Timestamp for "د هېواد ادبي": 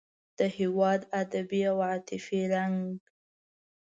0.37-1.61